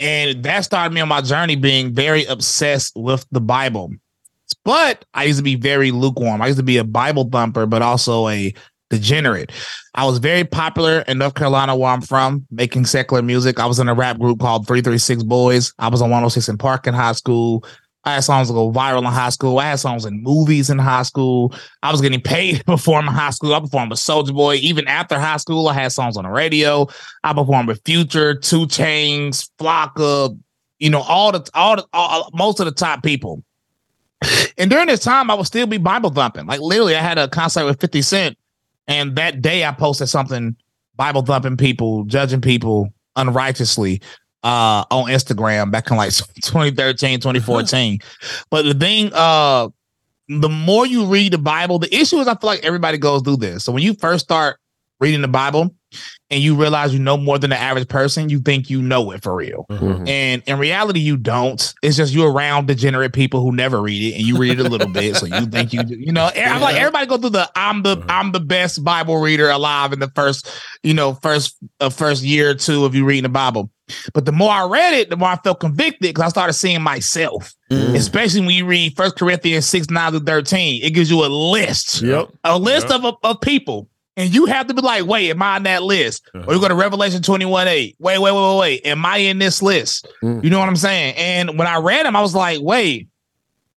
[0.00, 3.92] And that started me on my journey being very obsessed with the Bible.
[4.64, 6.42] But I used to be very lukewarm.
[6.42, 8.54] I used to be a Bible thumper, but also a
[8.90, 9.50] degenerate.
[9.94, 13.58] I was very popular in North Carolina, where I'm from, making secular music.
[13.58, 15.72] I was in a rap group called 336 Boys.
[15.78, 17.64] I was on 106 & Park in high school.
[18.04, 19.58] I had songs that go viral in high school.
[19.58, 21.54] I had songs in movies in high school.
[21.82, 23.54] I was getting paid to perform in high school.
[23.54, 24.56] I performed with Soulja Boy.
[24.56, 26.88] Even after high school, I had songs on the radio.
[27.22, 30.36] I performed with Future, 2 Chainz, Flocka,
[30.80, 33.44] you know, all the all the all, most of the top people.
[34.58, 36.46] And during this time, I would still be Bible thumping.
[36.46, 38.38] Like literally, I had a concert with 50 Cent,
[38.86, 40.56] and that day I posted something
[40.96, 44.00] Bible thumping people, judging people unrighteously
[44.42, 46.10] uh on Instagram back in like
[46.42, 47.98] 2013, 2014.
[48.50, 49.68] but the thing, uh,
[50.28, 53.36] the more you read the Bible, the issue is I feel like everybody goes through
[53.36, 53.64] this.
[53.64, 54.58] So when you first start
[55.02, 55.74] reading the Bible
[56.30, 59.22] and you realize you know more than the average person, you think you know it
[59.22, 59.66] for real.
[59.68, 59.84] Mm-hmm.
[59.84, 60.08] Mm-hmm.
[60.08, 61.74] And in reality, you don't.
[61.82, 64.68] It's just you're around degenerate people who never read it, and you read it a
[64.68, 66.30] little bit, so you think you, do- you know.
[66.34, 68.10] I'm like everybody go through the I'm the mm-hmm.
[68.10, 70.50] I'm the best Bible reader alive in the first,
[70.82, 73.70] you know, first uh, first year or two of you reading the Bible.
[74.14, 76.80] But the more I read it, the more I felt convicted because I started seeing
[76.80, 77.52] myself.
[77.70, 77.94] Mm.
[77.94, 82.00] Especially when you read First Corinthians six nine to thirteen, it gives you a list,
[82.00, 82.28] Yep.
[82.44, 83.88] a list of, of people.
[84.16, 86.28] And you have to be like, wait, am I on that list?
[86.34, 86.76] Or you go to uh-huh.
[86.76, 87.96] Revelation 21 8.
[87.98, 88.86] Wait, wait, wait, wait, wait.
[88.86, 90.06] Am I in this list?
[90.22, 90.44] Mm.
[90.44, 91.14] You know what I'm saying?
[91.16, 93.08] And when I read them, I was like, wait,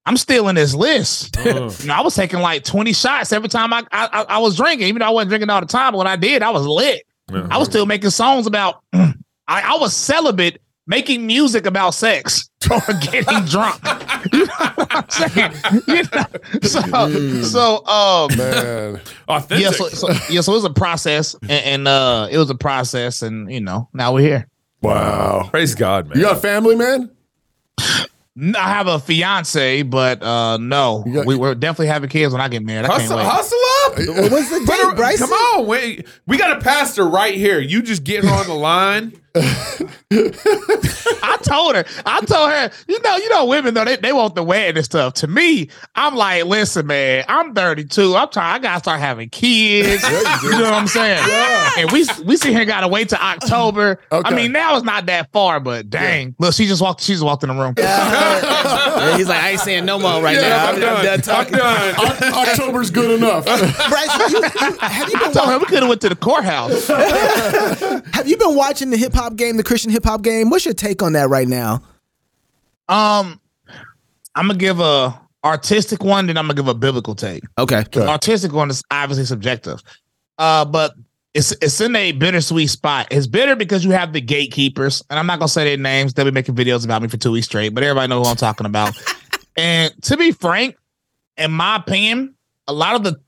[0.06, 1.38] I'm still in this list.
[1.38, 1.71] Uh-huh.
[1.80, 4.88] you know, I was taking like 20 shots every time I, I I- was drinking,
[4.88, 5.93] even though I wasn't drinking all the time.
[5.93, 7.04] But when I did, I was lit.
[7.32, 7.48] Uh-huh.
[7.50, 9.13] I was still making songs about mm,
[9.48, 13.82] I, I was celibate making music about sex or getting drunk.
[14.34, 14.64] You know
[14.95, 15.53] I'm saying?
[15.88, 16.25] You know?
[16.63, 19.60] So, so um Man, Authentic.
[19.63, 22.55] yeah, so, so yeah, so it was a process, and, and uh, it was a
[22.55, 24.47] process, and you know, now we're here.
[24.81, 25.47] wow.
[25.49, 26.17] Praise God, man.
[26.17, 27.12] You got a family, man?
[28.38, 32.49] I have a fiance, but uh, no, got- we, we're definitely having kids when I
[32.49, 32.84] get married.
[32.86, 33.54] I can't hustle,
[33.97, 34.10] wait.
[34.10, 35.27] What was the Put her- date, Bryson?
[35.27, 36.08] Come on, wait.
[36.27, 37.60] We got a pastor right here.
[37.60, 39.13] You just get her on the line.
[39.36, 44.34] I told her, I told her, you know, you know, women though they, they want
[44.36, 45.15] the wedding and stuff.
[45.15, 48.15] To me, I'm like, listen, man, I'm 32.
[48.15, 48.55] I'm trying.
[48.55, 50.01] I gotta start having kids.
[50.03, 51.21] you, know what I'm saying?
[51.27, 51.71] Yeah.
[51.79, 53.99] And we we see here gotta wait till October.
[54.10, 54.29] Okay.
[54.29, 57.01] I mean, now it's not that far, but dang, look, she just walked.
[57.01, 57.75] She just walked in the room.
[58.95, 60.67] Yeah, he's like, I ain't saying no more right Yeah, now.
[60.69, 62.34] I'm I'm, I'm done I'm done.
[62.34, 63.45] October's good enough.
[63.89, 66.15] Bryson, you, you- have you I been told her we could have went to the
[66.15, 66.88] courthouse.
[68.13, 70.50] have you been watching the hip hop game, the Christian hip hop game?
[70.50, 71.84] What's your take on that right now?
[72.88, 73.39] Um,
[74.36, 77.43] I'm gonna give a artistic one, then I'm gonna give a biblical take.
[77.58, 77.84] Okay.
[77.91, 79.82] The artistic one is obviously subjective.
[80.38, 80.93] Uh, but
[81.34, 83.08] it's it's in a bittersweet spot.
[83.12, 86.13] It's bitter because you have the gatekeepers, and I'm not gonna say their names.
[86.13, 88.36] They'll be making videos about me for two weeks straight, but everybody know who I'm
[88.36, 88.95] talking about.
[89.58, 90.78] and to be frank,
[91.38, 92.36] in my opinion,
[92.67, 93.19] a lot of the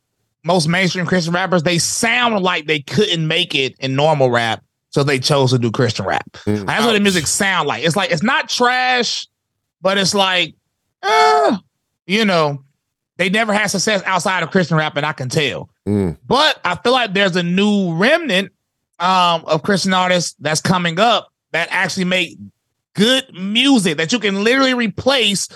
[0.48, 5.04] most mainstream Christian rappers they sound like they couldn't make it in normal rap, so
[5.04, 6.26] they chose to do Christian rap.
[6.66, 7.84] That's what the music sound like.
[7.84, 9.28] It's like it's not trash,
[9.82, 10.56] but it's like,
[11.04, 11.58] uh,
[12.08, 12.64] you know,
[13.18, 15.70] they never had success outside of Christian rap, and I can tell.
[16.26, 18.52] But I feel like there's a new remnant
[19.00, 22.38] um, of Christian artists that's coming up that actually make
[22.94, 25.48] good music that you can literally replace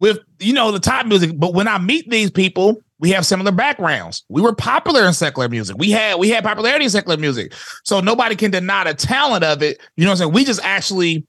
[0.00, 1.30] with, you know, the top music.
[1.34, 4.24] But when I meet these people, we have similar backgrounds.
[4.28, 5.76] We were popular in secular music.
[5.78, 7.52] We had we had popularity in secular music.
[7.84, 9.80] So nobody can deny the talent of it.
[9.96, 10.32] You know what I'm saying?
[10.32, 11.26] We just actually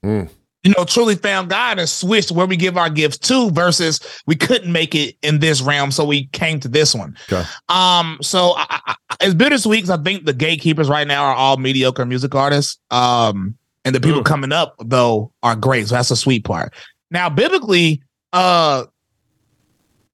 [0.66, 4.34] you know, truly found God and switched where we give our gifts to versus we
[4.34, 5.92] couldn't make it in this realm.
[5.92, 7.16] So we came to this one.
[7.32, 7.48] Okay.
[7.68, 11.56] Um, so I, I, it's bittersweet because I think the gatekeepers right now are all
[11.56, 12.80] mediocre music artists.
[12.90, 15.86] Um, and the people coming up though are great.
[15.86, 16.74] So that's the sweet part.
[17.12, 18.02] Now, biblically,
[18.32, 18.86] uh,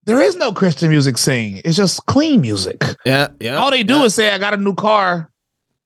[0.04, 1.60] there is no Christian music scene.
[1.64, 2.82] It's just clean music.
[3.04, 3.56] Yeah, yeah.
[3.56, 5.30] All they do is say, I got a new car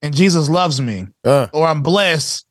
[0.02, 2.46] and Jesus loves me Uh, or I'm blessed,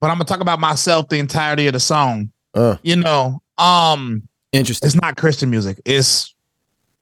[0.00, 2.30] but I'm gonna talk about myself the entirety of the song.
[2.54, 2.76] uh.
[2.82, 4.86] You know, um, Interesting.
[4.86, 5.80] it's not Christian music.
[5.84, 6.34] It's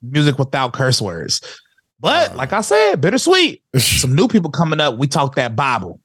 [0.03, 1.41] music without curse words.
[2.01, 3.63] But like I said, bittersweet.
[3.77, 4.99] Some new people coming up.
[4.99, 6.01] We talk that Bible.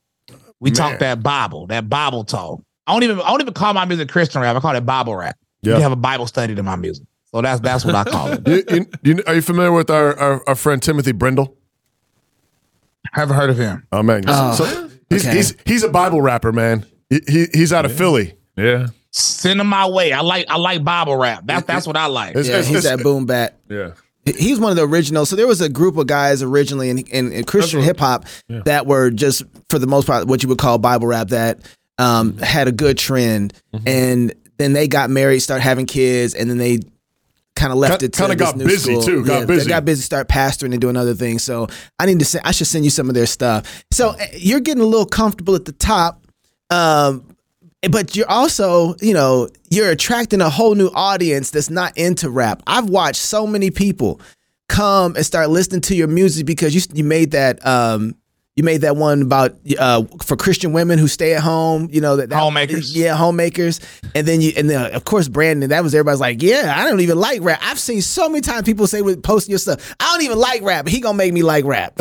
[0.60, 2.62] We talk that Bible, that Bible talk.
[2.88, 4.56] I don't even I don't even call my music Christian rap.
[4.56, 5.38] I call it Bible rap.
[5.62, 5.76] Yeah.
[5.76, 7.06] You have a Bible study to my music.
[7.38, 8.48] So that's that's what I call it.
[8.48, 11.56] You, you, you, are you familiar with our, our, our friend Timothy Brindle?
[13.14, 13.86] Haven't heard of him.
[13.92, 15.36] Oh man, Oh, so he's, okay.
[15.38, 16.86] he's he's a Bible rapper, man.
[17.10, 18.34] He, he he's out of Philly.
[18.56, 18.88] Yeah.
[19.12, 20.12] Send him my way.
[20.12, 21.44] I like I like Bible rap.
[21.46, 22.32] That's that's what I like.
[22.32, 23.58] It's- Yeah, it's- he's it's- that boom bap.
[23.70, 23.92] Yeah.
[24.26, 25.30] He's one of the originals.
[25.30, 28.86] So there was a group of guys originally in, in, in Christian hip hop that
[28.86, 31.60] were just, for the most part, what you would call Bible rap that
[31.98, 33.54] um, had a good trend.
[33.86, 36.80] And then they got married, started having kids, and then they
[37.58, 39.02] kind of left it to kinda got busy, school.
[39.02, 39.70] too, got yeah, busy.
[39.70, 41.44] Got busy, start pastoring and doing other things.
[41.44, 41.68] So
[42.00, 43.84] I need to send, I should send you some of their stuff.
[43.92, 46.24] So uh, you're getting a little comfortable at the top.
[46.70, 47.36] Um,
[47.90, 52.64] but you're also, you know, you're attracting a whole new audience that's not into rap.
[52.68, 54.22] I've watched so many people
[54.70, 58.16] come and start listening to your music because you you made that um
[58.58, 62.18] you made that one about uh for Christian women who stay at home, you know
[62.18, 62.96] that, that Homemakers.
[62.98, 63.80] Yeah, homemakers.
[64.16, 67.00] And then you and then of course Brandon, that was everybody's like, "Yeah, I don't
[67.00, 70.12] even like rap." I've seen so many times people say with posting your stuff, "I
[70.12, 71.94] don't even like rap." But he going to make me like rap.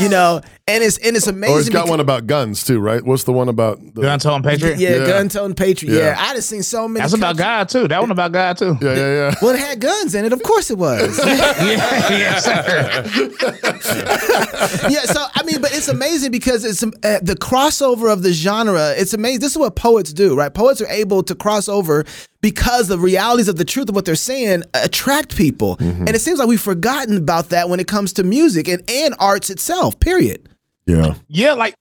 [0.00, 0.40] you know?
[0.66, 1.54] And it's and it's amazing.
[1.54, 3.02] Oh, he's got one about guns too, right?
[3.04, 3.78] What's the one about?
[3.94, 4.78] The, Gun Tone Patriot.
[4.78, 5.06] yeah, Yeah.
[5.06, 5.94] gun tone patriot.
[5.94, 6.10] Yeah.
[6.10, 6.16] Yeah.
[6.16, 7.02] I just seen so many.
[7.02, 7.88] That's about God too.
[7.88, 8.76] That one about God too.
[8.80, 9.34] yeah, yeah, yeah.
[9.42, 10.32] Well, it had guns in it.
[10.32, 11.18] Of course it was.
[11.26, 13.02] yeah, yes, sir.
[14.90, 15.02] yeah.
[15.06, 15.99] So I mean, but it's amazing
[16.30, 18.94] because it's uh, the crossover of the genre.
[18.96, 19.40] It's amazing.
[19.40, 20.52] This is what poets do, right?
[20.52, 22.04] Poets are able to cross over
[22.40, 26.38] because the realities of the truth of what they're saying attract people, and it seems
[26.38, 30.00] like we've forgotten about that when it comes to music and and arts itself.
[30.00, 30.48] Period.
[30.86, 31.14] Yeah.
[31.28, 31.74] Yeah, like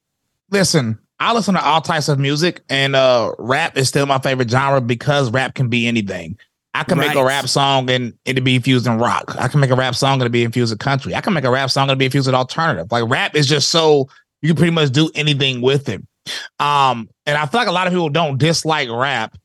[0.52, 4.50] listen, I listen to all types of music, and uh rap is still my favorite
[4.50, 6.38] genre because rap can be anything.
[6.74, 9.36] I can make a rap song and it'd be infused in rock.
[9.40, 11.16] I can make a rap song and it'd be infused in country.
[11.16, 12.92] I can make a rap song and it'd be infused in alternative.
[12.92, 14.08] Like rap is just so
[14.42, 16.02] you can pretty much do anything with it.
[16.60, 19.36] Um, and I feel like a lot of people don't dislike rap.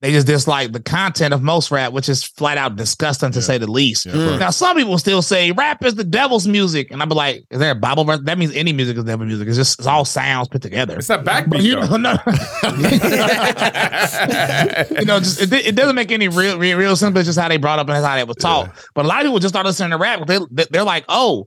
[0.00, 3.58] They just dislike the content of most rap, which is flat out disgusting to say
[3.58, 4.06] the least.
[4.06, 7.58] Now, some people still say rap is the devil's music, and I'd be like, "Is
[7.58, 9.46] there a Bible verse?" That means any music is devil music.
[9.46, 10.96] It's just it's all sounds put together.
[10.96, 11.62] It's that backbeat.
[11.62, 12.12] You know, no.
[15.00, 17.12] you know, just it, it doesn't make any real, real real sense.
[17.12, 18.70] But it's just how they brought up and how they were taught.
[18.94, 20.26] But a lot of people just start listening to rap.
[20.26, 20.38] They
[20.70, 21.46] they're like, oh,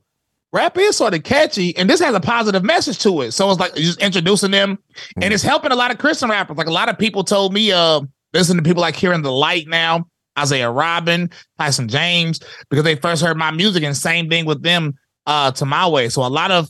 [0.51, 3.31] rap is sort of catchy, and this has a positive message to it.
[3.31, 4.77] So it's like just introducing them,
[5.19, 6.55] and it's helping a lot of Christian rappers.
[6.55, 8.01] Like a lot of people told me, uh,
[8.33, 13.21] listen to people like Hearing the Light now, Isaiah Robin, Tyson James, because they first
[13.23, 14.97] heard my music, and same thing with them.
[15.25, 16.09] uh, to my way.
[16.09, 16.69] So a lot of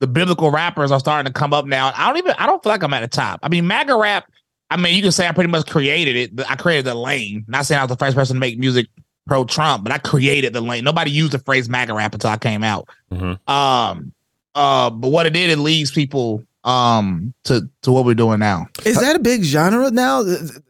[0.00, 1.92] the biblical rappers are starting to come up now.
[1.96, 2.34] I don't even.
[2.38, 3.40] I don't feel like I'm at the top.
[3.42, 4.30] I mean, MAGA rap.
[4.70, 6.50] I mean, you can say I pretty much created it.
[6.50, 7.44] I created the lane.
[7.48, 8.88] Not saying I was the first person to make music
[9.26, 10.84] pro Trump, but I created the lane.
[10.84, 12.86] Nobody used the phrase MAGA rap until I came out.
[13.10, 13.38] Mhm.
[13.48, 14.12] Um,
[14.54, 18.66] uh, but what it did, it leads people um to to what we're doing now.
[18.84, 20.22] Is that a big genre now?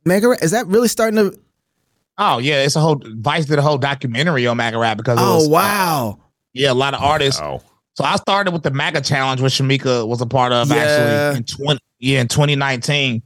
[0.05, 0.43] MAGA rap?
[0.43, 1.37] Is that really starting to?
[2.19, 5.23] Oh yeah, it's a whole Vice did a whole documentary on MAGA rap because it
[5.25, 6.21] Oh was, wow!
[6.53, 7.41] yeah, a lot of artists.
[7.41, 7.63] Wow.
[7.95, 10.77] So I started with the MAGA challenge, which Shamika was a part of Yeah.
[10.77, 13.23] actually in twenty yeah in 2019.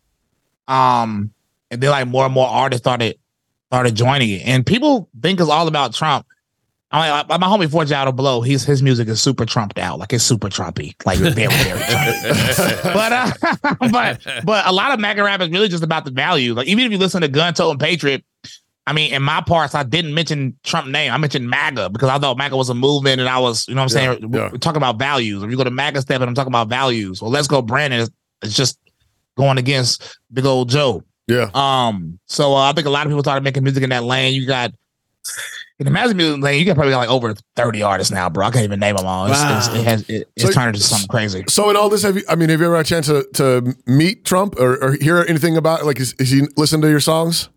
[0.69, 1.33] Um,
[1.73, 3.19] and then like more and more artists started
[3.67, 6.25] started joining it, and people think it's all about Trump.
[6.93, 10.25] I mean, my homie Forgiato Blow, he's his music is super trumped out, like it's
[10.25, 12.83] super Trumpy, like very very Trumpy.
[12.83, 16.53] but uh, but but a lot of MAGA rap is really just about the value.
[16.55, 18.25] Like even if you listen to Gun Toe and Patriot,
[18.89, 21.13] I mean, in my parts, I didn't mention Trump name.
[21.13, 23.83] I mentioned MAGA because I thought MAGA was a movement, and I was, you know,
[23.83, 24.49] what I'm Yeah, saying, yeah.
[24.51, 25.45] we're talking about values.
[25.45, 27.23] If you go to MAGA step, and I'm talking about values.
[27.23, 28.01] Well, let's go, Brandon.
[28.01, 28.11] It's,
[28.43, 28.81] it's just
[29.37, 31.05] going against big old Joe.
[31.29, 31.51] Yeah.
[31.55, 32.19] Um.
[32.27, 34.35] So uh, I think a lot of people started making music in that lane.
[34.35, 34.73] You got
[35.81, 36.61] in the massive music lane.
[36.61, 38.47] You got probably like over 30 artists now, bro.
[38.47, 39.27] I can't even name them all.
[39.27, 41.43] It's, it's, it has it, it's So- turned into something crazy.
[41.49, 42.23] So in all this, have you?
[42.29, 45.25] I mean, have you ever had a chance to, to meet Trump or, or hear
[45.27, 45.85] anything about?
[45.87, 47.49] Like, is, is he listen to your songs?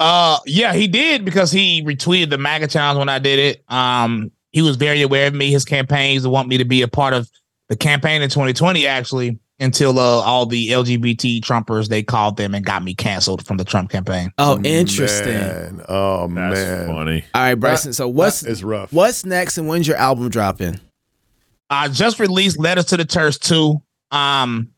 [0.00, 3.64] Uh, yeah, he did because he retweeted the MAGA challenge when I did it.
[3.72, 5.52] Um, he was very aware of me.
[5.52, 7.30] His campaigns want me to be a part of
[7.68, 12.64] the campaign in 2020, actually, until uh, all the LGBT Trumpers they called them and
[12.64, 14.30] got me canceled from the Trump campaign.
[14.38, 15.32] Oh, interesting.
[15.32, 15.84] Man.
[15.88, 17.24] Oh That's man, funny.
[17.34, 17.92] All right, Bryson.
[17.92, 18.92] so what's that is rough.
[18.92, 20.78] what's next, and when's your album dropping?
[21.70, 23.80] I just released Letters to the Church 2.
[24.10, 24.70] Um,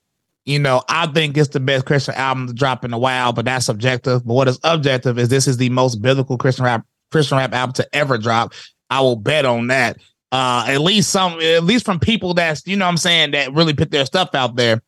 [0.45, 3.45] you know, I think it's the best Christian album to drop in a while, but
[3.45, 4.25] that's subjective.
[4.25, 7.75] But what is objective is this is the most biblical Christian rap Christian rap album
[7.75, 8.55] to ever drop.
[8.89, 9.99] I will bet on that.
[10.37, 13.73] Uh, at least some, at least from people that's you know I'm saying that really
[13.73, 14.83] put their stuff out there.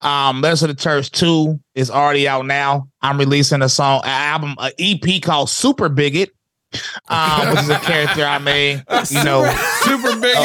[0.00, 2.88] Um, Letters to the Church 2 is already out now.
[3.00, 6.30] I'm releasing a song, an album, an EP called Super Bigot.
[7.08, 9.44] Um, which is a character I made, you know,
[9.82, 10.36] Super big.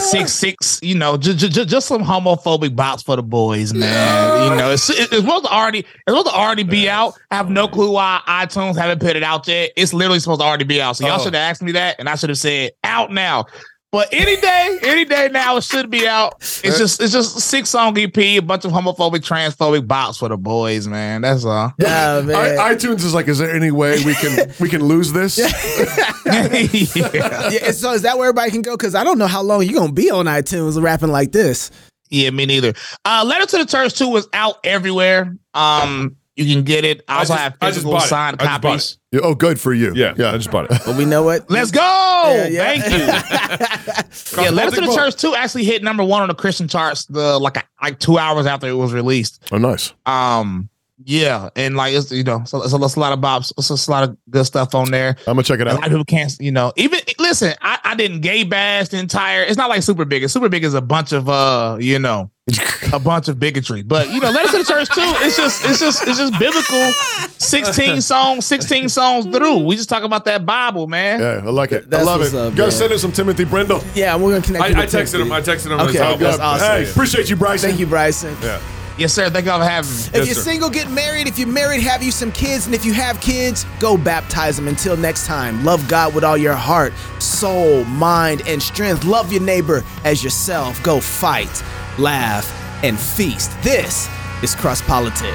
[0.00, 4.50] six six, you know, just just just some homophobic bops for the boys, man.
[4.52, 7.14] You know, it's, it's supposed to already it's supposed to already be out.
[7.30, 9.70] I have no clue why iTunes haven't put it out yet.
[9.76, 10.96] It's literally supposed to already be out.
[10.96, 11.24] So y'all Oh.
[11.24, 13.46] should have asked me that, and I should have said out now.
[13.92, 16.34] But any day, any day now, it should be out.
[16.62, 20.36] It's just it's just six song EP, a bunch of homophobic, transphobic bops for the
[20.36, 21.22] boys, man.
[21.22, 21.74] That's all.
[21.84, 22.36] Oh man.
[22.36, 25.36] I, iTunes is like, is there any way we can we can lose this?
[25.38, 25.48] yeah.
[27.50, 28.76] yeah, so is that where everybody can go?
[28.76, 31.72] Because I don't know how long you're gonna be on iTunes rapping like this.
[32.10, 32.74] Yeah, me neither.
[33.04, 35.36] Uh Letter to the Church 2 is out everywhere.
[35.52, 37.02] Um you can get it.
[37.08, 38.08] I also just- have I physical bought it.
[38.08, 38.98] signed I just bought copies.
[39.22, 39.92] Oh, good for you.
[39.94, 40.30] Yeah, yeah.
[40.32, 40.80] I just bought it.
[40.86, 41.50] But we know what?
[41.50, 41.80] Let's go.
[41.80, 42.80] Yeah, yeah.
[42.80, 44.42] Thank you.
[44.42, 47.38] yeah, Letter to the Church 2 actually hit number one on the Christian charts the
[47.38, 49.42] like a, like two hours after it was released.
[49.52, 49.92] Oh, nice.
[50.06, 50.68] Um
[51.04, 53.88] yeah, and like it's you know, so it's, a, it's a lot of bops, it's
[53.88, 55.16] a lot of good stuff on there.
[55.26, 55.74] I'm gonna check it A out.
[55.76, 59.42] lot of people can't, you know, even listen, I, I didn't gay bash the entire
[59.42, 60.28] it's not like super big.
[60.28, 62.30] Super big is a bunch of uh, you know,
[62.92, 63.82] a bunch of bigotry.
[63.82, 66.92] But you know, Letters to the Church too, it's just it's just it's just biblical
[67.38, 69.58] 16 songs, 16 songs through.
[69.64, 71.20] We just talk about that Bible, man.
[71.20, 71.92] Yeah, I like it.
[71.92, 72.24] I love it.
[72.24, 72.70] what's up, Gotta man.
[72.72, 73.82] send us some Timothy Brindle.
[73.94, 74.64] Yeah, we're gonna connect.
[74.64, 75.32] I, I with texted him.
[75.32, 75.80] I texted him.
[75.80, 76.66] Okay, his that's awesome.
[76.66, 77.70] Hey, appreciate you, Bryson.
[77.70, 78.36] Thank you, Bryson.
[78.42, 78.60] Yeah.
[79.00, 79.30] Yes, sir.
[79.30, 79.96] Thank y'all for having me.
[79.96, 80.42] If Yes, you're sir.
[80.42, 81.26] single, get married.
[81.26, 82.66] If you're married, have you some kids.
[82.66, 84.68] And if you have kids, go baptize them.
[84.68, 89.04] Until next time, love God with all your heart, soul, mind, and strength.
[89.04, 90.82] Love your neighbor as yourself.
[90.82, 91.64] Go fight,
[91.98, 92.46] laugh,
[92.84, 93.50] and feast.
[93.62, 94.06] This
[94.42, 95.34] is Cross Politic.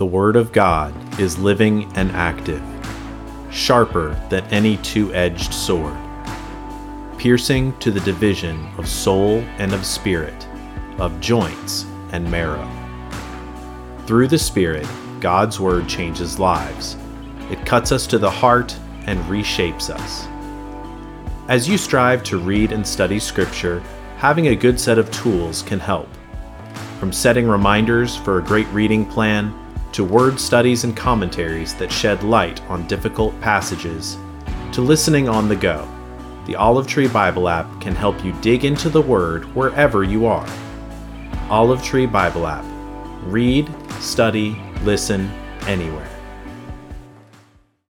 [0.00, 2.62] The Word of God is living and active,
[3.50, 5.98] sharper than any two edged sword,
[7.18, 10.48] piercing to the division of soul and of spirit,
[10.98, 12.66] of joints and marrow.
[14.06, 14.88] Through the Spirit,
[15.20, 16.96] God's Word changes lives.
[17.50, 18.74] It cuts us to the heart
[19.04, 20.26] and reshapes us.
[21.48, 23.80] As you strive to read and study Scripture,
[24.16, 26.08] having a good set of tools can help.
[26.98, 29.54] From setting reminders for a great reading plan
[29.92, 34.16] to word studies and commentaries that shed light on difficult passages,
[34.72, 35.88] to listening on the go,
[36.50, 40.48] the Olive Tree Bible app can help you dig into the Word wherever you are.
[41.48, 42.64] Olive Tree Bible app.
[43.22, 45.30] Read, study, listen,
[45.68, 46.09] anywhere.